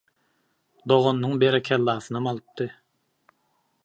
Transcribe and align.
Doganynyň 0.91 1.35
«berekellasynam» 1.43 2.31
alypdy. 2.31 2.67